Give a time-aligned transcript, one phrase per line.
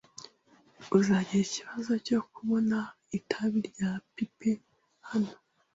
[0.97, 2.77] Uzagira ikibazo cyo kubona
[3.17, 4.51] itabi rya pipe
[5.09, 5.33] hano